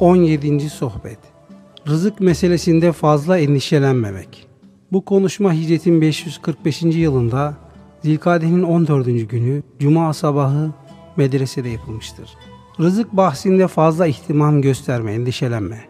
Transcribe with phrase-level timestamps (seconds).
[0.00, 0.70] 17.
[0.70, 1.18] Sohbet
[1.88, 4.46] Rızık meselesinde fazla endişelenmemek
[4.92, 6.82] Bu konuşma hicretin 545.
[6.82, 7.54] yılında
[8.02, 9.06] Zilkade'nin 14.
[9.06, 10.70] günü Cuma sabahı
[11.16, 12.30] medresede yapılmıştır.
[12.80, 15.80] Rızık bahsinde fazla ihtimam gösterme, endişelenme.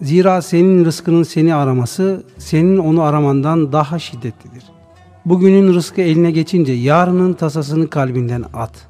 [0.00, 4.64] Zira senin rızkının seni araması, senin onu aramandan daha şiddetlidir.
[5.24, 8.88] Bugünün rızkı eline geçince yarının tasasını kalbinden at.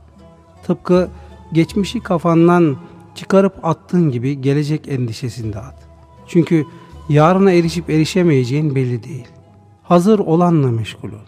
[0.67, 1.09] Tıpkı
[1.53, 2.77] geçmişi kafandan
[3.17, 5.89] çıkarıp attığın gibi gelecek endişesini de at.
[6.27, 6.65] Çünkü
[7.09, 9.27] yarına erişip erişemeyeceğin belli değil.
[9.83, 11.27] Hazır olanla meşgul ol.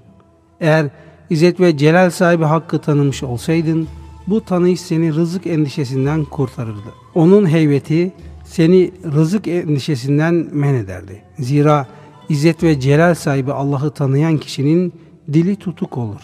[0.60, 0.90] Eğer
[1.30, 3.88] İzzet ve Celal sahibi hakkı tanımış olsaydın,
[4.26, 6.94] bu tanıyış seni rızık endişesinden kurtarırdı.
[7.14, 8.12] Onun heybeti
[8.44, 11.22] seni rızık endişesinden men ederdi.
[11.38, 11.86] Zira
[12.28, 14.92] İzzet ve Celal sahibi Allah'ı tanıyan kişinin
[15.32, 16.20] dili tutuk olur.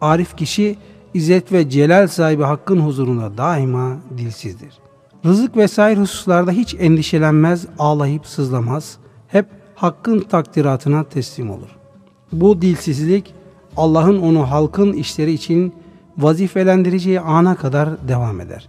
[0.00, 0.76] Arif kişi
[1.14, 4.78] İzzet ve Celal sahibi hakkın huzurunda daima dilsizdir.
[5.24, 8.98] Rızık vesaire hususlarda hiç endişelenmez, ağlayıp sızlamaz.
[9.28, 11.76] Hep hakkın takdiratına teslim olur.
[12.32, 13.34] Bu dilsizlik
[13.76, 15.74] Allah'ın onu halkın işleri için
[16.18, 18.68] vazifelendireceği ana kadar devam eder.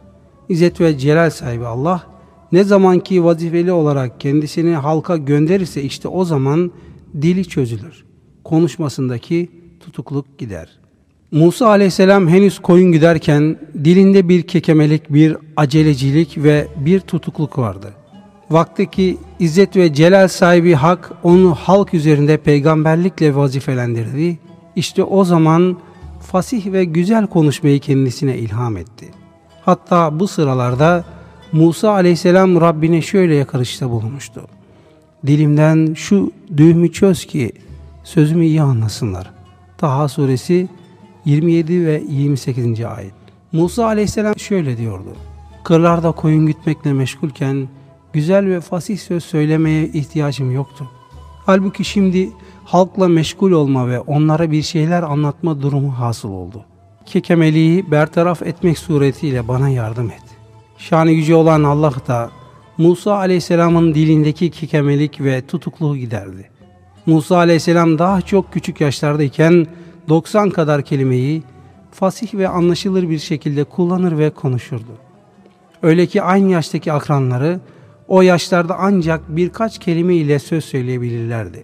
[0.49, 2.03] İzzet ve celal sahibi Allah
[2.51, 6.71] ne zamanki vazifeli olarak kendisini halka gönderirse işte o zaman
[7.21, 8.05] dili çözülür.
[8.43, 10.79] Konuşmasındaki tutukluk gider.
[11.31, 17.93] Musa aleyhisselam henüz koyun giderken dilinde bir kekemelik, bir acelecilik ve bir tutukluk vardı.
[18.49, 24.39] Vakti ki İzzet ve Celal sahibi Hak onu halk üzerinde peygamberlikle vazifelendirdi.
[24.75, 25.77] İşte o zaman
[26.31, 29.09] fasih ve güzel konuşmayı kendisine ilham etti.
[29.65, 31.05] Hatta bu sıralarda
[31.51, 34.41] Musa aleyhisselam Rabbine şöyle yakarışta bulunmuştu.
[35.27, 37.51] Dilimden şu düğümü çöz ki
[38.03, 39.31] sözümü iyi anlasınlar.
[39.77, 40.67] Taha suresi
[41.25, 42.81] 27 ve 28.
[42.85, 43.13] ayet.
[43.51, 45.15] Musa aleyhisselam şöyle diyordu.
[45.63, 47.67] Kırlarda koyun gütmekle meşgulken
[48.13, 50.91] güzel ve fasih söz söylemeye ihtiyacım yoktu.
[51.45, 52.29] Halbuki şimdi
[52.65, 56.65] halkla meşgul olma ve onlara bir şeyler anlatma durumu hasıl oldu.
[57.05, 60.23] Kekemeliği bertaraf etmek suretiyle bana yardım et.
[60.77, 62.31] Şanı yüce olan Allah da
[62.77, 66.49] Musa aleyhisselamın dilindeki kekemelik ve tutukluğu giderdi.
[67.05, 69.67] Musa aleyhisselam daha çok küçük yaşlardayken
[70.09, 71.43] 90 kadar kelimeyi
[71.91, 74.91] fasih ve anlaşılır bir şekilde kullanır ve konuşurdu.
[75.83, 77.59] Öyle ki aynı yaştaki akranları
[78.07, 81.63] o yaşlarda ancak birkaç kelime ile söz söyleyebilirlerdi.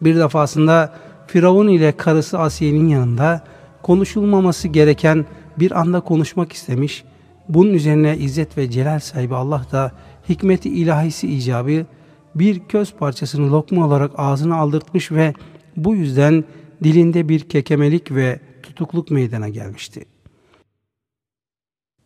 [0.00, 0.92] Bir defasında
[1.26, 3.44] Firavun ile karısı Asiye'nin yanında
[3.82, 5.26] konuşulmaması gereken
[5.58, 7.04] bir anda konuşmak istemiş.
[7.48, 9.92] Bunun üzerine İzzet ve Celal sahibi Allah da
[10.28, 11.86] hikmeti ilahisi icabı
[12.34, 15.34] bir köz parçasını lokma olarak ağzına aldırtmış ve
[15.76, 16.44] bu yüzden
[16.84, 20.04] dilinde bir kekemelik ve tutukluk meydana gelmişti.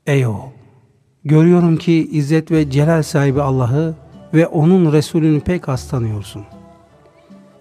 [0.06, 0.50] Ey oğul!
[1.24, 3.94] Görüyorum ki İzzet ve Celal sahibi Allah'ı
[4.34, 5.92] ve onun Resulünü pek az.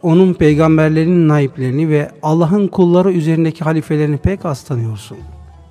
[0.02, 4.68] Onun peygamberlerinin naiplerini ve Allah'ın kulları üzerindeki halifelerini pek az.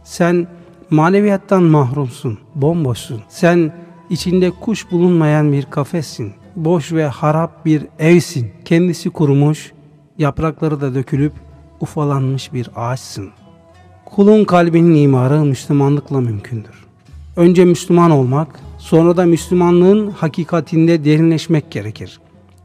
[0.04, 0.46] Sen
[0.90, 3.22] maneviyattan mahrumsun, bomboşsun.
[3.28, 3.72] Sen
[4.10, 6.32] içinde kuş bulunmayan bir kafessin.
[6.56, 8.50] Boş ve harap bir evsin.
[8.64, 9.72] Kendisi kurumuş,
[10.18, 11.32] yaprakları da dökülüp
[11.80, 13.30] ufalanmış bir ağaçsın.
[14.04, 16.86] Kulun kalbinin imarı Müslümanlıkla mümkündür.
[17.36, 22.20] Önce Müslüman olmak, sonra da Müslümanlığın hakikatinde derinleşmek gerekir.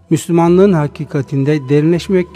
[0.09, 2.27] Müslümanlığın hakikatinde derinleşmek,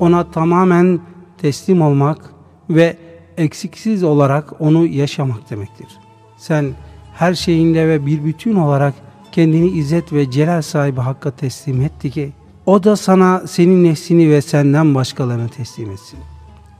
[0.00, 1.00] ona tamamen
[1.38, 2.34] teslim olmak
[2.70, 2.96] ve
[3.36, 5.88] eksiksiz olarak onu yaşamak demektir.
[6.36, 6.72] Sen
[7.14, 8.94] her şeyinle ve bir bütün olarak
[9.32, 12.32] kendini izzet ve celal sahibi Hakk'a teslim etti ki,
[12.66, 16.18] o da sana senin nefsini ve senden başkalarını teslim etsin.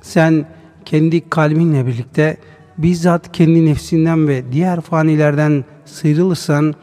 [0.02, 0.46] Sen
[0.84, 2.36] kendi kalbinle birlikte
[2.78, 6.74] bizzat kendi nefsinden ve diğer fanilerden sıyrılırsan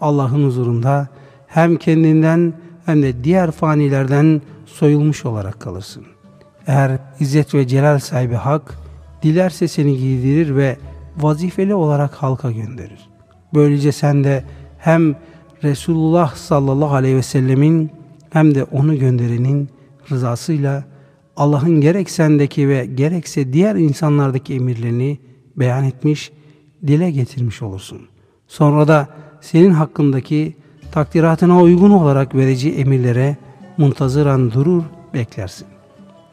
[0.00, 1.08] Allah'ın huzurunda
[1.46, 2.52] hem kendinden
[2.86, 6.04] hem de diğer fanilerden soyulmuş olarak kalırsın.
[6.66, 8.74] Eğer İzzet ve Celal sahibi Hak
[9.22, 10.76] dilerse seni giydirir ve
[11.16, 13.08] vazifeli olarak halka gönderir.
[13.54, 14.44] Böylece sen de
[14.78, 15.16] hem
[15.64, 17.90] Resulullah sallallahu aleyhi ve sellemin
[18.36, 19.68] hem de onu gönderenin
[20.10, 20.84] rızasıyla
[21.36, 25.18] Allah'ın gerek sendeki ve gerekse diğer insanlardaki emirlerini
[25.56, 26.32] beyan etmiş,
[26.86, 28.00] dile getirmiş olursun.
[28.48, 29.08] Sonra da
[29.40, 30.56] senin hakkındaki
[30.92, 33.36] takdiratına uygun olarak vereceği emirlere
[33.76, 34.82] muntazıran durur,
[35.14, 35.66] beklersin.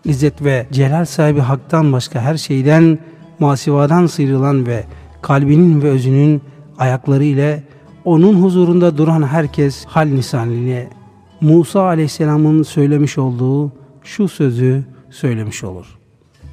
[0.06, 3.00] İzzet ve celal sahibi haktan başka her şeyden,
[3.40, 4.84] masivadan sıyrılan ve
[5.22, 6.42] kalbinin ve özünün
[6.78, 7.64] ayakları ile
[8.06, 11.03] onun huzurunda duran herkes hal nisanline
[11.44, 13.72] Musa aleyhisselamın söylemiş olduğu
[14.04, 15.86] şu sözü söylemiş olur.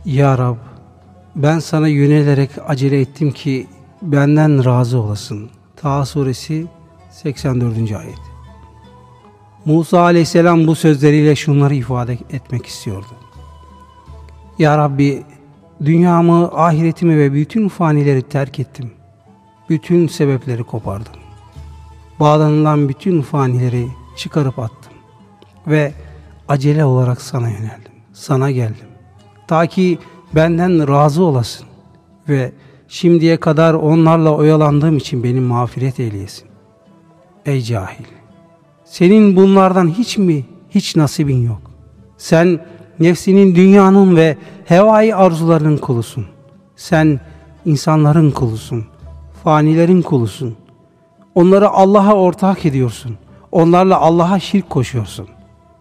[0.05, 0.57] Ya Rab
[1.37, 3.67] ben sana yönelerek acele ettim ki
[4.03, 5.51] benden razı olasın.
[5.77, 6.67] Taha suresi
[7.11, 7.77] 84.
[7.77, 8.19] ayet.
[9.65, 13.15] Musa aleyhisselam bu sözleriyle şunları ifade etmek istiyordu.
[14.59, 15.23] Ya Rabbi
[15.85, 18.91] dünyamı, ahiretimi ve bütün fanileri terk ettim.
[19.69, 21.21] Bütün sebepleri kopardım.
[22.21, 23.87] Bağlanılan bütün fanileri
[24.17, 24.80] çıkarıp attım.
[25.67, 25.93] Ve
[26.49, 27.93] acele olarak sana yöneldim.
[28.13, 28.87] Sana geldim.
[29.49, 29.99] Ta ki
[30.35, 31.67] benden razı olasın.
[32.29, 32.53] Ve
[32.89, 36.49] şimdiye kadar onlarla oyalandığım için beni mağfiret eyleyesin.
[37.47, 38.05] Ey cahil!
[38.85, 41.61] Senin bunlardan hiç mi, hiç nasibin yok.
[42.19, 42.67] Sen
[43.01, 46.27] nefsinin, dünyanın ve hevai arzularının kulusun.
[46.77, 47.21] Sen
[47.65, 48.85] insanların kulusun,
[49.45, 50.57] fanilerin kulusun.
[51.35, 53.17] Onları Allah'a ortak ediyorsun.
[53.53, 55.29] Onlarla Allah'a şirk koşuyorsun.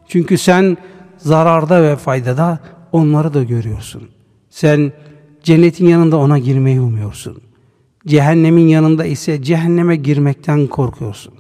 [0.10, 0.78] Çünkü sen
[1.18, 2.60] zararda ve faydada
[2.92, 4.10] onları da görüyorsun.
[4.50, 4.94] Sen
[5.44, 7.42] cennetin yanında ona girmeyi umuyorsun.
[8.08, 11.34] Cehennemin yanında ise cehenneme girmekten korkuyorsun.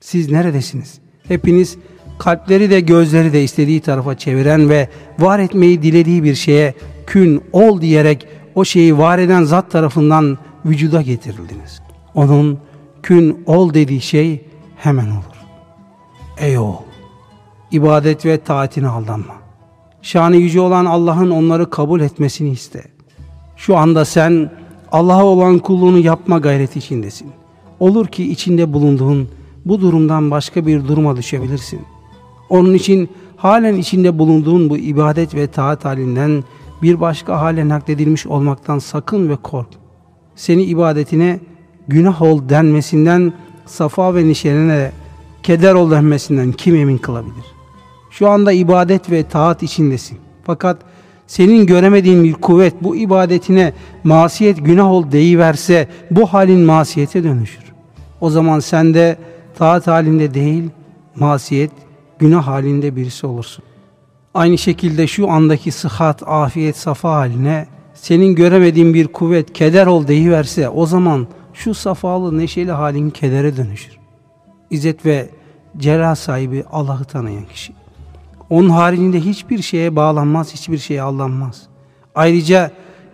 [0.00, 0.98] Siz neredesiniz?
[1.28, 1.78] Hepiniz
[2.18, 4.88] kalpleri de gözleri de istediği tarafa çeviren ve
[5.18, 6.74] var etmeyi dilediği bir şeye
[7.06, 11.82] kün ol diyerek o şeyi var eden zat tarafından vücuda getirildiniz.
[12.14, 12.58] Onun
[13.02, 14.44] kün ol dediği şey
[14.76, 15.36] hemen olur.
[16.38, 16.91] Ey oğul!
[17.72, 19.34] İbadet ve taatine aldanma.
[20.02, 22.84] Şanı yüce olan Allah'ın onları kabul etmesini iste.
[23.56, 24.50] Şu anda sen
[24.92, 27.30] Allah'a olan kulluğunu yapma gayreti içindesin.
[27.80, 29.28] Olur ki içinde bulunduğun
[29.64, 31.80] bu durumdan başka bir duruma düşebilirsin.
[32.50, 36.44] Onun için halen içinde bulunduğun bu ibadet ve taat halinden
[36.82, 39.68] bir başka hale nakledilmiş olmaktan sakın ve kork.
[40.36, 41.40] Seni ibadetine
[41.88, 43.32] günah ol denmesinden,
[43.66, 44.92] safa ve nişenine
[45.42, 47.61] keder ol denmesinden kim emin kılabilir?
[48.12, 50.18] Şu anda ibadet ve taat içindesin.
[50.44, 50.76] Fakat
[51.26, 53.72] senin göremediğin bir kuvvet bu ibadetine
[54.04, 57.64] masiyet günah ol deyiverse bu halin masiyete dönüşür.
[58.20, 59.18] O zaman sen de
[59.58, 60.70] taat halinde değil,
[61.16, 61.70] masiyet,
[62.18, 63.64] günah halinde birisi olursun.
[64.34, 70.68] Aynı şekilde şu andaki sıhhat, afiyet, safa haline senin göremediğin bir kuvvet, keder ol deyiverse
[70.68, 73.98] o zaman şu safalı, neşeli halin kedere dönüşür.
[74.70, 75.28] İzzet ve
[75.76, 77.81] celal sahibi Allah'ı tanıyan kişi.
[78.52, 81.62] Onun haricinde hiçbir şeye bağlanmaz, hiçbir şeye aldanmaz.
[82.14, 82.70] Ayrıca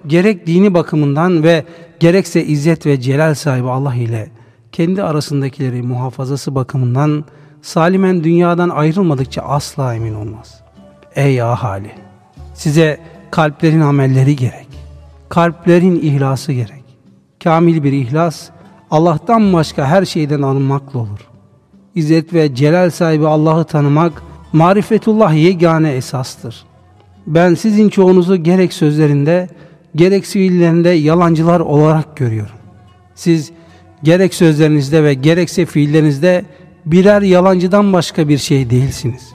[0.07, 1.65] gerek dini bakımından ve
[2.01, 4.31] gerekse izzet ve celal sahibi Allah ile
[4.73, 7.25] kendi arasındakileri muhafazası bakımından
[7.63, 10.61] salimen dünyadan ayrılmadıkça asla emin olmaz.
[11.15, 11.93] Ey ahali!
[12.55, 13.01] Size
[13.31, 14.69] kalplerin amelleri gerek.
[15.29, 16.85] Kalplerin ihlası gerek.
[17.45, 18.51] Kamil bir ihlas,
[18.91, 21.29] Allah'tan başka her şeyden alınmakla olur.
[21.95, 24.23] İzzet ve celal sahibi Allah'ı tanımak,
[24.53, 26.65] marifetullah yegane esastır.
[27.27, 29.49] Ben sizin çoğunuzu gerek sözlerinde,
[29.97, 32.57] gerek fiillerinde yalancılar olarak görüyorum.
[33.15, 33.51] Siz
[34.03, 36.45] gerek sözlerinizde ve gerekse fiillerinizde
[36.87, 39.33] birer yalancıdan başka bir şey değilsiniz.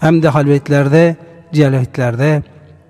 [0.00, 1.16] Hem de halvetlerde,
[1.52, 2.42] celvetlerde,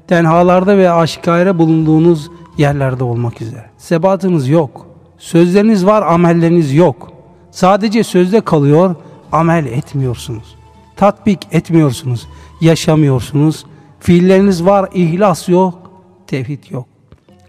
[0.08, 3.64] tenhalarda ve aşikare bulunduğunuz yerlerde olmak üzere.
[3.78, 4.86] Sebatınız yok.
[5.18, 7.12] Sözleriniz var, amelleriniz yok.
[7.50, 8.94] Sadece sözde kalıyor,
[9.32, 10.54] amel etmiyorsunuz.
[10.96, 12.28] Tatbik etmiyorsunuz,
[12.60, 13.66] yaşamıyorsunuz.
[14.00, 15.90] Fiilleriniz var, ihlas yok,
[16.26, 16.86] tevhid yok.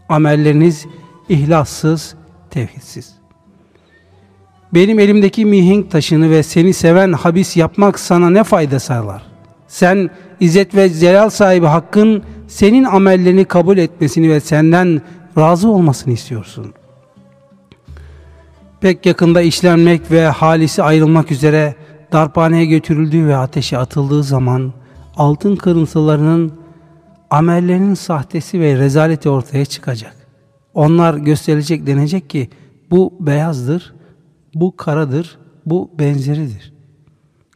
[0.09, 0.85] Amelleriniz
[1.29, 2.15] ihlassız,
[2.49, 3.13] tevhidsiz.
[4.73, 9.23] Benim elimdeki mihenk taşını ve seni seven habis yapmak sana ne fayda sağlar?
[9.67, 10.09] Sen
[10.39, 15.01] izzet ve celal sahibi hakkın senin amellerini kabul etmesini ve senden
[15.37, 16.73] razı olmasını istiyorsun.
[18.81, 21.75] Pek yakında işlenmek ve halisi ayrılmak üzere
[22.11, 24.73] darphaneye götürüldüğü ve ateşe atıldığı zaman
[25.17, 26.53] altın kırıntılarının
[27.29, 30.15] amellerinin sahtesi ve rezaleti ortaya çıkacak.
[30.73, 32.49] Onlar gösterilecek denecek ki
[32.91, 33.93] bu beyazdır,
[34.55, 36.73] bu karadır, bu benzeridir.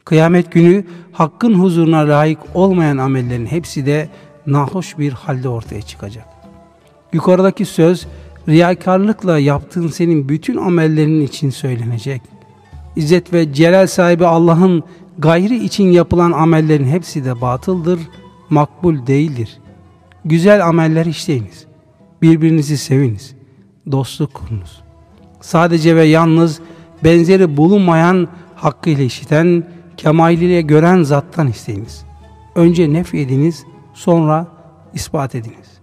[0.04, 4.08] Kıyamet günü hakkın huzuruna layık olmayan amellerin hepsi de
[4.46, 6.24] nahoş bir halde ortaya çıkacak.
[7.12, 8.06] Yukarıdaki söz
[8.48, 12.22] riyakarlıkla yaptığın senin bütün amellerinin için söylenecek.
[12.96, 14.82] İzzet ve celal sahibi Allah'ın
[15.18, 18.00] gayri için yapılan amellerin hepsi de batıldır,
[18.50, 19.58] makbul değildir.
[20.24, 21.66] Güzel ameller işleyiniz.
[22.22, 23.34] Birbirinizi seviniz.
[23.92, 24.82] Dostluk kurunuz.
[25.40, 26.60] Sadece ve yalnız
[27.04, 29.64] benzeri bulunmayan hakkıyla işiten,
[29.96, 32.04] kemaliyle gören zattan isteyiniz.
[32.54, 34.46] Önce nef ediniz, sonra
[34.94, 35.80] ispat ediniz.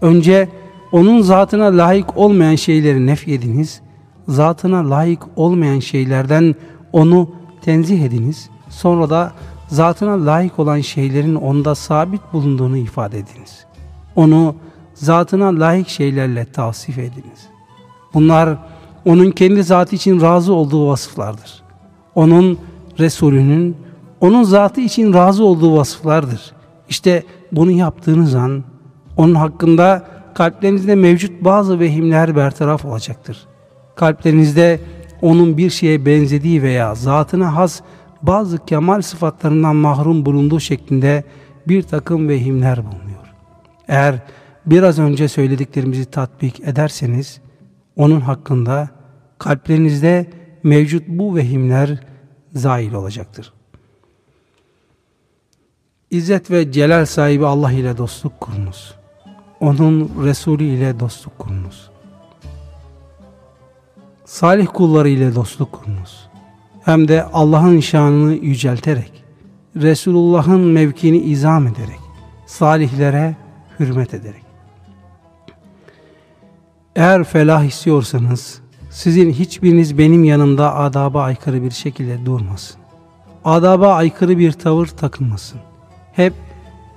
[0.00, 0.48] Önce
[0.92, 3.80] onun zatına layık olmayan şeyleri nef ediniz,
[4.28, 6.54] zatına layık olmayan şeylerden
[6.92, 7.30] onu
[7.62, 8.50] tenzih ediniz.
[8.68, 9.32] Sonra da
[9.68, 13.66] zatına layık olan şeylerin onda sabit bulunduğunu ifade ediniz.
[14.16, 14.54] Onu
[14.94, 17.48] zatına layık şeylerle tavsif ediniz.
[18.14, 18.58] Bunlar
[19.04, 21.62] onun kendi zatı için razı olduğu vasıflardır.
[22.14, 22.58] onun
[22.98, 23.76] Resulünün,
[24.20, 26.52] onun zatı için razı olduğu vasıflardır.
[26.88, 28.64] İşte bunu yaptığınız an
[29.16, 30.04] onun hakkında
[30.34, 33.46] kalplerinizde mevcut bazı vehimler bertaraf olacaktır.
[33.96, 34.80] Kalplerinizde
[35.22, 37.80] onun bir şeye benzediği veya zatına has
[38.22, 41.24] bazı kemal sıfatlarından mahrum bulunduğu şeklinde
[41.68, 43.34] bir takım vehimler bulunuyor.
[43.88, 44.18] Eğer
[44.66, 47.40] biraz önce söylediklerimizi tatbik ederseniz
[47.96, 48.88] onun hakkında
[49.38, 50.30] kalplerinizde
[50.62, 52.00] mevcut bu vehimler
[52.54, 53.52] zail olacaktır.
[56.10, 58.94] İzzet ve celal sahibi Allah ile dostluk kurunuz.
[59.60, 61.90] Onun Resulü ile dostluk kurunuz.
[64.26, 66.28] Salih kulları ile dostluk kurunuz.
[66.84, 69.24] Hem de Allah'ın şanını yücelterek,
[69.76, 72.00] Resulullah'ın mevkini izam ederek,
[72.46, 73.36] salihlere
[73.80, 74.42] hürmet ederek.
[76.96, 82.80] Eğer felah istiyorsanız, sizin hiçbiriniz benim yanımda adaba aykırı bir şekilde durmasın.
[83.44, 85.60] Adaba aykırı bir tavır takınmasın.
[86.12, 86.32] Hep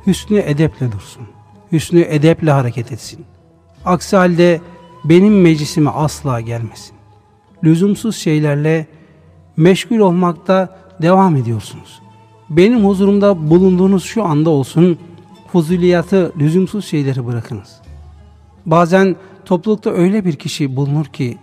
[0.07, 1.27] hüsnü edeple dursun.
[1.71, 3.25] Hüsnü edeple hareket etsin.
[3.85, 4.61] Aksi halde
[5.05, 6.98] benim meclisime asla gelmesin.
[7.63, 8.87] Lüzumsuz şeylerle
[9.57, 12.01] meşgul olmakta devam ediyorsunuz.
[12.49, 14.97] Benim huzurumda bulunduğunuz şu anda olsun,
[15.51, 17.81] fuzuliyatı, lüzumsuz şeyleri bırakınız.
[18.65, 21.37] Bazen toplulukta öyle bir kişi bulunur ki,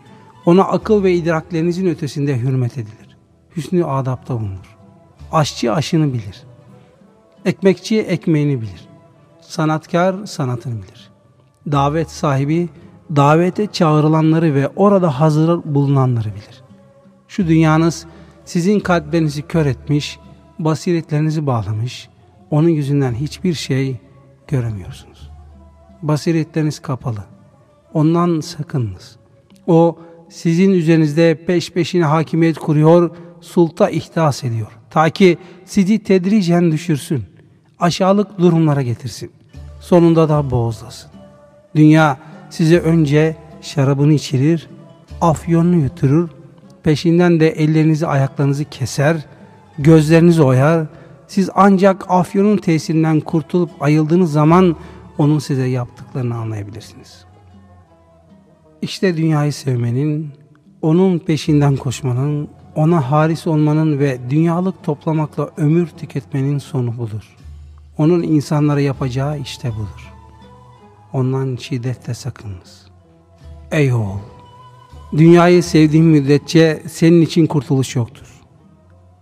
[0.47, 3.17] ona akıl ve idraklerinizin ötesinde hürmet edilir.
[3.57, 4.77] Hüsnü adapta bulunur.
[5.33, 6.43] Aşçı aşını bilir.
[7.45, 8.89] Ekmekçi ekmeğini bilir.
[9.41, 11.11] Sanatkar sanatını bilir.
[11.73, 12.69] Davet sahibi
[13.17, 16.63] davete çağrılanları ve orada hazır bulunanları bilir.
[17.29, 18.07] Şu dünyanız
[18.45, 20.19] sizin kalplerinizi kör etmiş,
[20.59, 22.09] basiretlerinizi bağlamış,
[22.51, 23.97] onun yüzünden hiçbir şey
[24.49, 25.31] göremiyorsunuz.
[26.03, 27.25] Basiretleriniz kapalı.
[27.95, 29.17] Ondan sakınınız.
[29.67, 29.99] O
[30.29, 33.11] sizin üzerinizde peş peşine hakimiyet kuruyor,
[33.41, 34.79] sulta ihdas ediyor.
[34.91, 37.25] Ta ki sizi tedricen düşürsün,
[37.79, 39.31] aşağılık durumlara getirsin.
[39.81, 41.11] Sonunda da boğazlasın.
[41.77, 42.19] Dünya
[42.57, 44.69] size önce şarabını içirir,
[45.21, 46.29] afyonunu yuturur,
[46.83, 49.27] peşinden de ellerinizi ayaklarınızı keser,
[49.79, 50.87] gözlerinizi oyar,
[51.29, 54.77] siz ancak afyonun tesirinden kurtulup ayıldığınız zaman
[55.19, 57.25] onun size yaptıklarını anlayabilirsiniz.
[58.83, 60.31] İşte dünyayı sevmenin,
[60.83, 67.37] onun peşinden koşmanın, ona haris olmanın ve dünyalık toplamakla ömür tüketmenin sonu budur.
[67.99, 70.16] Onun insanlara yapacağı işte budur.
[71.17, 72.87] Ondan şiddetle sakınınız.
[73.73, 74.19] Ey oğul!
[75.13, 78.27] Dünyayı sevdiğin müddetçe senin için kurtuluş yoktur.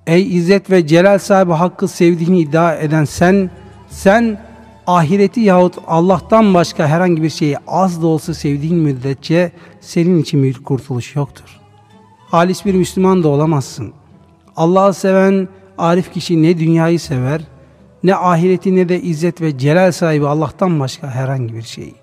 [0.06, 3.50] Ey izzet ve celal sahibi hakkı sevdiğini iddia eden sen,
[3.90, 4.40] sen
[4.86, 10.54] ahireti yahut Allah'tan başka herhangi bir şeyi az da olsa sevdiğin müddetçe senin için bir
[10.54, 11.60] kurtuluş yoktur.
[12.28, 13.92] Halis bir Müslüman da olamazsın.
[14.56, 15.48] Allah'ı seven
[15.78, 17.40] arif kişi ne dünyayı sever,
[18.04, 21.94] ne ahireti ne de izzet ve celal sahibi Allah'tan başka herhangi bir şeyi.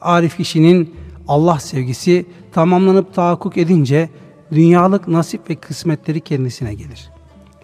[0.00, 0.94] Arif kişinin
[1.28, 4.08] Allah sevgisi tamamlanıp tahakkuk edince
[4.52, 7.10] dünyalık nasip ve kısmetleri kendisine gelir.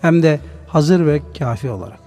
[0.00, 2.00] Hem de hazır ve kafi olarak.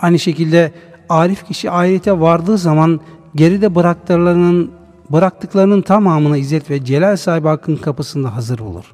[0.00, 0.72] Aynı şekilde
[1.08, 3.00] arif kişi ahirete vardığı zaman
[3.34, 4.70] geride bıraktıklarının
[5.10, 8.84] bıraktıklarının tamamına izzet ve celal sahibi hakkın kapısında hazır olur.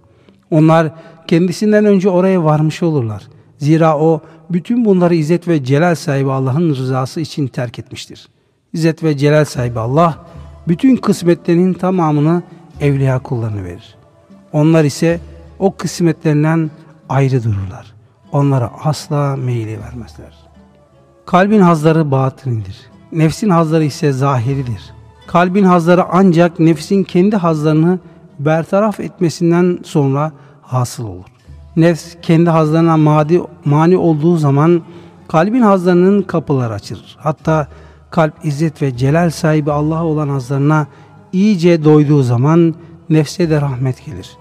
[0.51, 0.93] Onlar
[1.27, 3.23] kendisinden önce oraya varmış olurlar.
[3.61, 8.29] Zira o bütün bunları izzet ve celal sahibi Allah'ın rızası için terk etmiştir.
[8.73, 10.19] İzzet ve celal sahibi Allah
[10.69, 12.43] bütün kısmetlerinin tamamını
[12.81, 13.95] evliya kullarına verir.
[14.53, 15.21] Onlar ise
[15.59, 16.71] o kısmetlerinden
[17.09, 17.95] ayrı dururlar.
[18.33, 20.39] Onlara asla meyili vermezler.
[21.27, 22.77] Kalbin hazları batınidir.
[23.13, 24.93] Nefsin hazları ise zahiridir.
[25.27, 27.99] Kalbin hazları ancak nefsin kendi hazlarını
[28.39, 31.40] bertaraf etmesinden sonra hasıl olur.
[31.77, 34.83] Nefs kendi hazlarına madi, mani olduğu zaman
[35.29, 37.17] kalbin hazlarının kapıları açılır.
[37.19, 37.69] Hatta
[38.11, 40.87] kalp izzet ve celal sahibi Allah olan hazlarına
[41.33, 42.75] iyice doyduğu zaman
[43.11, 44.37] nefse de rahmet gelir.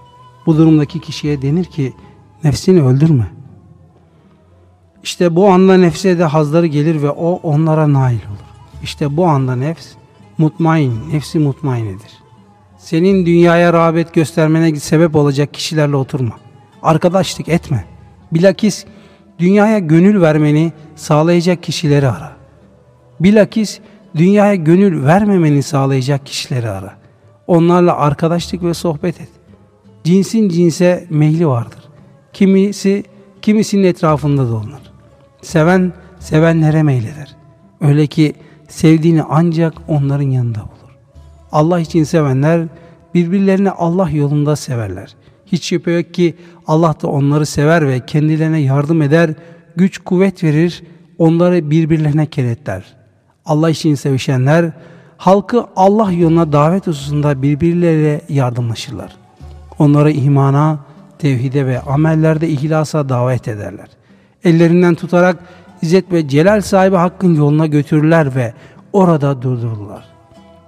[0.46, 1.92] Bu durumdaki kişiye denir ki
[2.44, 3.30] nefsini öldürme.
[5.02, 8.50] İşte bu anda nefse de hazları gelir ve o onlara nail olur.
[8.82, 9.86] İşte bu anda nefs
[10.38, 12.20] mutmain, nefsi mutmainedir.
[12.78, 16.34] Senin dünyaya rağbet göstermene sebep olacak kişilerle oturma.
[16.82, 17.84] Arkadaşlık etme.
[18.32, 18.84] Bilakis
[19.38, 22.32] dünyaya gönül vermeni sağlayacak kişileri ara.
[23.20, 23.80] Bilakis
[24.16, 26.92] dünyaya gönül vermemeni sağlayacak kişileri ara.
[27.46, 29.28] Onlarla arkadaşlık ve sohbet et.
[30.04, 31.88] Cinsin cinse meyli vardır.
[32.32, 33.04] Kimisi
[33.42, 34.92] kimisinin etrafında dolanır.
[35.42, 37.36] Seven sevenlere meyleder.
[37.80, 38.34] Öyle ki
[38.68, 40.96] sevdiğini ancak onların yanında bulur.
[41.52, 42.66] Allah için sevenler
[43.14, 45.14] birbirlerini Allah yolunda severler.
[45.52, 46.34] Hiç şüphe yok ki
[46.66, 49.30] Allah da onları sever ve kendilerine yardım eder,
[49.76, 50.82] güç kuvvet verir,
[51.18, 52.84] onları birbirlerine kenetler.
[53.46, 54.72] Allah için sevişenler,
[55.16, 59.16] halkı Allah yoluna davet hususunda birbirleriyle yardımlaşırlar.
[59.78, 60.78] Onları imana,
[61.18, 63.88] tevhide ve amellerde ihlasa davet ederler.
[64.44, 65.36] Ellerinden tutarak
[65.82, 68.54] İzzet ve Celal sahibi Hakk'ın yoluna götürürler ve
[68.92, 70.04] orada durdururlar.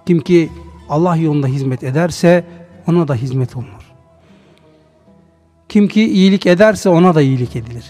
[0.06, 0.50] Kim ki
[0.88, 2.44] Allah yolunda hizmet ederse
[2.86, 3.81] ona da hizmet olunur.
[5.72, 7.84] Kim ki iyilik ederse ona da iyilik edilir.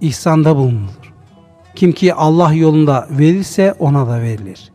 [0.00, 1.12] İhsanda bulunulur.
[1.74, 4.72] Kim ki Allah yolunda verirse ona da verilir.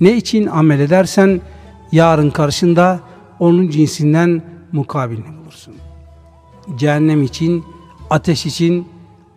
[0.00, 1.40] Ne için amel edersen
[1.92, 3.00] yarın karşında
[3.38, 5.74] onun cinsinden mukabilini bulursun.
[6.78, 7.64] Cehennem için,
[8.10, 8.88] ateş için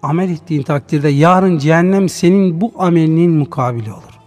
[0.04, 4.20] amel ettiğin takdirde yarın cehennem senin bu amelinin mukabili olur.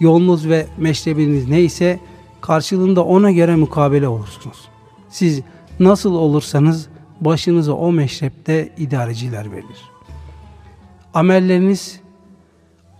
[0.00, 2.00] Yolunuz ve meşrebiniz neyse
[2.40, 4.68] karşılığında ona göre mukabele olursunuz.
[5.08, 5.40] Siz
[5.80, 6.93] nasıl olursanız
[7.24, 9.90] başınıza o meşrepte idareciler verilir.
[11.14, 12.00] Amelleriniz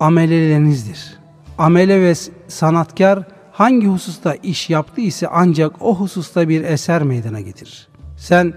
[0.01, 1.19] amelelerinizdir.
[1.59, 2.15] Amele ve
[2.49, 7.89] sanatkar hangi hususta iş yaptı ise ancak o hususta bir eser meydana getirir.
[8.17, 8.55] Sen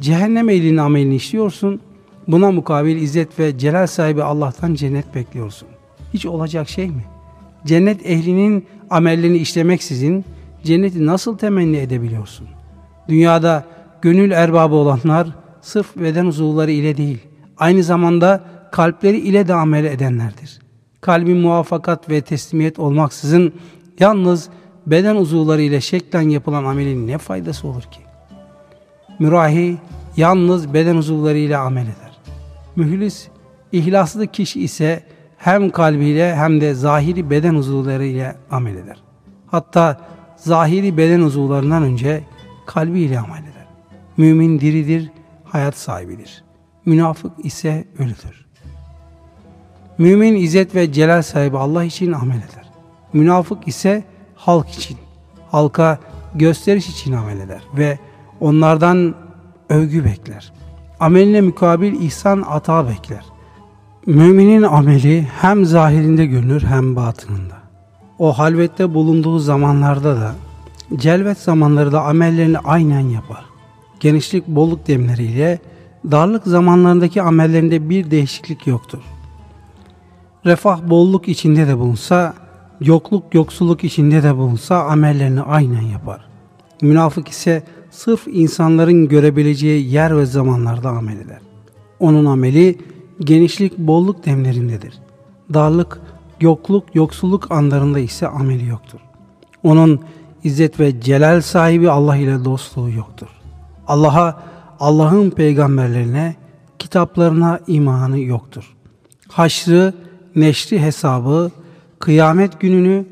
[0.00, 1.80] cehennem ehlinin amelini işliyorsun,
[2.28, 5.68] buna mukabil izzet ve celal sahibi Allah'tan cennet bekliyorsun.
[6.14, 7.04] Hiç olacak şey mi?
[7.66, 10.24] Cennet ehlinin amellerini işlemeksizin
[10.64, 12.48] cenneti nasıl temenni edebiliyorsun?
[13.08, 13.64] Dünyada
[14.04, 15.28] gönül erbabı olanlar
[15.60, 17.18] sırf beden uzuvları ile değil,
[17.58, 20.58] aynı zamanda kalpleri ile de amel edenlerdir.
[21.00, 23.52] Kalbin muvaffakat ve teslimiyet olmaksızın
[24.00, 24.48] yalnız
[24.86, 28.00] beden uzuvları ile şeklen yapılan amelin ne faydası olur ki?
[29.18, 29.78] Mürahi
[30.16, 32.18] yalnız beden uzuvları ile amel eder.
[32.76, 33.28] Mühlis,
[33.72, 35.02] ihlaslı kişi ise
[35.36, 38.96] hem kalbiyle hem de zahiri beden uzuvları ile amel eder.
[39.46, 40.00] Hatta
[40.36, 42.24] zahiri beden uzuvlarından önce
[42.66, 43.53] kalbiyle amel eder.
[44.16, 45.10] Mümin diridir,
[45.44, 46.44] hayat sahibidir.
[46.86, 48.46] Münafık ise ölüdür.
[49.98, 52.70] Mümin izzet ve celal sahibi Allah için amel eder.
[53.12, 54.96] Münafık ise halk için,
[55.50, 55.98] halka
[56.34, 57.98] gösteriş için amel eder ve
[58.40, 59.14] onlardan
[59.68, 60.52] övgü bekler.
[61.00, 63.24] Ameline mukabil ihsan ata bekler.
[64.06, 67.54] Müminin ameli hem zahirinde görünür hem batınında.
[68.18, 70.34] O halvette bulunduğu zamanlarda da,
[70.96, 73.53] celvet zamanları da amellerini aynen yapar
[74.04, 75.58] genişlik bolluk demleriyle
[76.10, 78.98] darlık zamanlarındaki amellerinde bir değişiklik yoktur.
[80.46, 82.34] Refah bolluk içinde de bulunsa,
[82.80, 86.24] yokluk yoksulluk içinde de bulunsa amellerini aynen yapar.
[86.82, 91.40] Münafık ise sırf insanların görebileceği yer ve zamanlarda amel eder.
[92.00, 92.78] Onun ameli
[93.20, 94.94] genişlik bolluk demlerindedir.
[95.54, 96.00] Darlık,
[96.40, 99.00] yokluk, yoksulluk anlarında ise ameli yoktur.
[99.62, 100.00] Onun
[100.44, 103.28] izzet ve celal sahibi Allah ile dostluğu yoktur.
[103.88, 104.42] Allah'a,
[104.80, 106.36] Allah'ın peygamberlerine,
[106.78, 108.74] kitaplarına imanı yoktur.
[109.28, 109.94] Haşrı,
[110.36, 111.50] neşri hesabı,
[111.98, 113.06] kıyamet gününü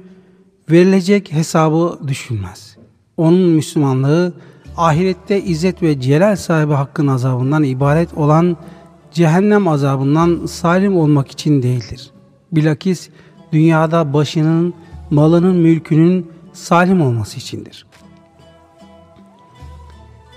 [0.70, 2.76] verilecek hesabı düşünmez.
[3.16, 4.35] Onun Müslümanlığı
[4.76, 8.56] ahirette izzet ve celal sahibi hakkın azabından ibaret olan
[9.12, 12.11] cehennem azabından salim olmak için değildir.
[12.52, 13.08] Bilakis
[13.52, 14.74] dünyada başının,
[15.11, 17.87] malının, mülkünün salim olması içindir.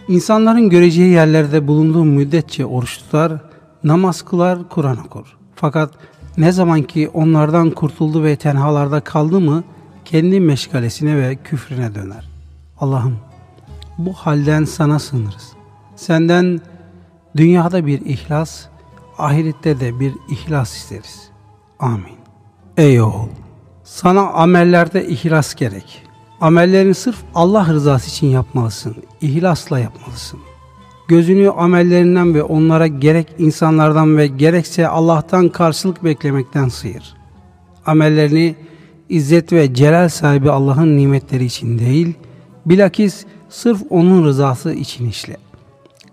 [0.07, 3.33] İnsanların göreceği yerlerde bulunduğu müddetçe oruç tutar,
[3.83, 5.37] namaz kılar, Kur'an okur.
[5.55, 5.93] Fakat
[6.37, 9.63] ne zaman ki onlardan kurtuldu ve tenhalarda kaldı mı
[10.05, 12.29] kendi meşgalesine ve küfrüne döner.
[12.79, 13.17] Allah'ım
[13.97, 15.53] bu halden sana sığınırız.
[15.95, 16.61] Senden
[17.35, 18.65] dünyada bir ihlas,
[19.17, 21.29] ahirette de bir ihlas isteriz.
[21.79, 22.17] Amin.
[22.77, 23.29] Ey oğul!
[23.83, 26.03] Sana amellerde ihlas gerek.
[26.41, 28.95] Amellerini sırf Allah rızası için yapmalısın.
[29.21, 30.39] İhlasla yapmalısın.
[31.07, 37.15] Gözünü amellerinden ve onlara gerek insanlardan ve gerekse Allah'tan karşılık beklemekten sıyır.
[37.85, 38.55] Amellerini
[39.09, 42.13] izzet ve celal sahibi Allah'ın nimetleri için değil,
[42.65, 45.37] bilakis sırf O'nun rızası için işle.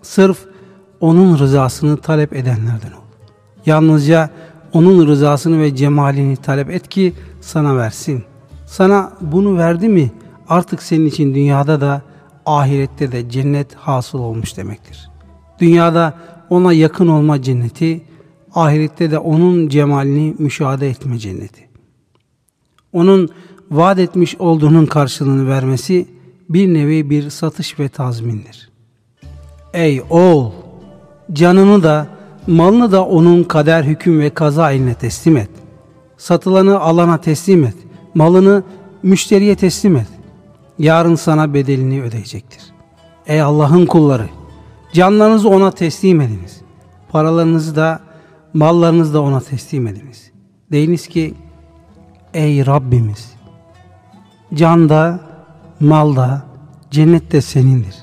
[0.01, 0.37] Sırf
[1.01, 3.03] O'nun rızasını talep edenlerden ol.
[3.65, 4.29] Yalnızca
[4.73, 8.32] O'nun rızasını ve cemalini talep et ki sana versin.''
[8.73, 10.11] Sana bunu verdi mi
[10.49, 12.01] artık senin için dünyada da
[12.45, 15.09] ahirette de cennet hasıl olmuş demektir.
[15.59, 16.13] Dünyada
[16.49, 18.01] ona yakın olma cenneti,
[18.55, 21.69] ahirette de onun cemalini müşahede etme cenneti.
[22.93, 23.29] Onun
[23.71, 26.07] vaat etmiş olduğunun karşılığını vermesi
[26.49, 28.69] bir nevi bir satış ve tazmindir.
[29.73, 30.51] Ey oğul!
[31.33, 32.07] Canını da,
[32.47, 35.49] malını da onun kader, hüküm ve kaza eline teslim et.
[36.17, 37.82] Satılanı alana teslim et
[38.15, 38.63] malını
[39.03, 40.07] müşteriye teslim et.
[40.79, 42.61] Yarın sana bedelini ödeyecektir.
[43.27, 44.29] Ey Allah'ın kulları!
[44.93, 46.61] Canlarınızı ona teslim ediniz.
[47.09, 47.99] Paralarınızı da
[48.53, 50.31] mallarınızı da ona teslim ediniz.
[50.71, 51.33] Deyiniz ki
[52.33, 53.33] ey Rabbimiz
[54.53, 55.19] can da
[55.79, 56.45] mal da
[56.91, 57.95] cennet de senindir.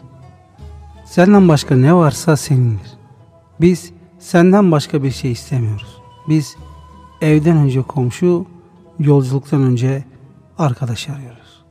[1.05, 2.93] Senden başka ne varsa senindir.
[3.61, 5.97] Biz senden başka bir şey istemiyoruz.
[6.29, 6.57] Biz
[7.21, 8.47] evden önce komşu,
[9.01, 10.05] yolculuktan önce
[10.59, 11.65] arkadaş arıyoruz.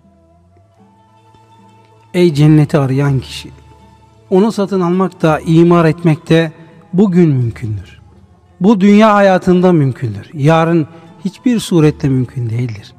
[2.13, 3.49] Ey cenneti arayan kişi!
[4.29, 6.51] Onu satın almak da, imar etmek de
[6.93, 7.99] bugün mümkündür.
[8.61, 10.29] Bu dünya hayatında mümkündür.
[10.33, 10.87] Yarın
[11.25, 12.93] hiçbir surette mümkün değildir.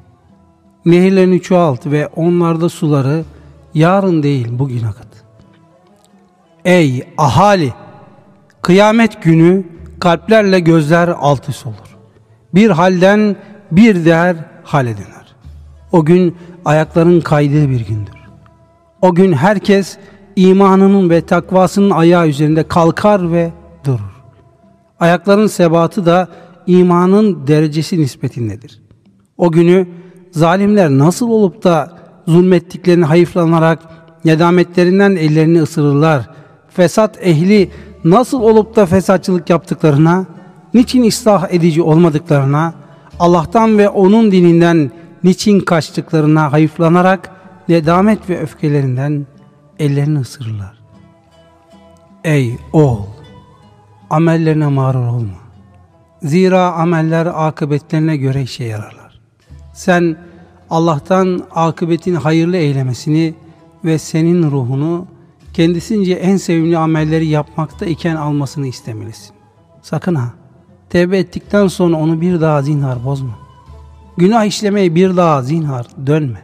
[0.85, 3.23] Nehirlerini çoğalt ve onlarda suları
[3.73, 5.07] yarın değil bugün akıt.
[6.65, 7.73] Ey ahali!
[8.61, 9.63] Kıyamet günü
[9.99, 11.97] kalplerle gözler alt üst olur.
[12.53, 13.35] Bir halden
[13.71, 15.35] bir değer hale döner.
[15.91, 18.21] O gün ayakların kaydığı bir gündür.
[19.01, 19.97] O gün herkes
[20.35, 23.51] imanının ve takvasının ayağı üzerinde kalkar ve
[23.85, 23.99] durur.
[24.99, 26.27] Ayakların sebatı da
[26.67, 28.81] imanın derecesi nispetindedir.
[29.37, 29.87] O günü
[30.31, 33.79] zalimler nasıl olup da zulmettiklerini hayıflanarak
[34.25, 36.29] nedametlerinden ellerini ısırırlar.
[36.69, 37.71] Fesat ehli
[38.03, 40.25] nasıl olup da fesatçılık yaptıklarına,
[40.73, 42.73] niçin ıslah edici olmadıklarına,
[43.19, 44.91] Allah'tan ve onun dininden
[45.23, 47.31] niçin kaçtıklarına hayıflanarak
[47.69, 49.25] nedamet ve öfkelerinden
[49.79, 50.81] ellerini ısırırlar.
[52.23, 53.05] Ey oğul!
[54.09, 55.41] Amellerine mağrur olma.
[56.23, 59.19] Zira ameller akıbetlerine göre işe yararlar.
[59.73, 60.17] Sen
[60.69, 63.33] Allah'tan akıbetin hayırlı eylemesini
[63.85, 65.07] ve senin ruhunu
[65.53, 69.35] kendisince en sevimli amelleri yapmakta iken almasını istemelisin.
[69.81, 70.33] Sakın ha,
[70.91, 73.39] tevbe ettikten sonra onu bir daha zinhar bozma.
[74.17, 76.41] Günah işlemeye bir daha zinhar dönme.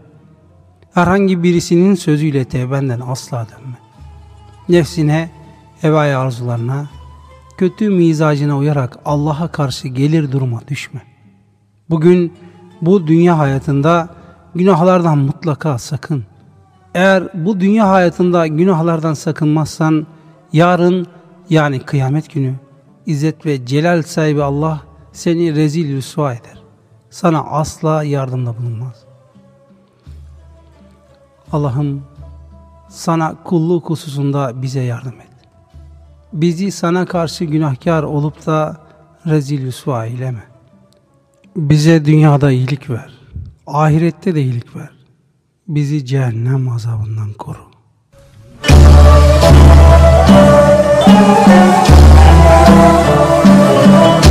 [0.94, 3.78] Herhangi birisinin sözüyle tevbenden asla dönme.
[4.70, 5.30] Nefsine,
[5.82, 6.90] hevaya arzularına,
[7.58, 11.02] kötü mizacına uyarak Allah'a karşı gelir duruma düşme.
[11.90, 12.34] Bugün
[12.82, 14.10] bu dünya hayatında
[14.56, 16.26] günahlardan mutlaka sakın.
[16.94, 20.08] Eğer bu dünya hayatında günahlardan sakınmazsan
[20.54, 21.08] yarın
[21.50, 22.54] yani kıyamet günü
[23.08, 26.63] İzzet ve Celal sahibi Allah seni rezil rüsva eder.
[27.10, 28.96] Sana asla yardımda bulunmaz.
[31.52, 32.04] Allah'ım
[32.89, 35.28] sana kulluk hususunda bize yardım et.
[36.34, 38.78] Bizi sana karşı günahkar olup da
[39.26, 40.43] rezil rüsva eyleme.
[41.56, 43.13] Bize dünyada iyilik ver.
[43.67, 44.89] Ahirette de iyilik ver.
[45.67, 47.67] Bizi cehennem azabından koru.
[51.08, 52.16] Müzik
[52.69, 54.27] oh, oh, oh,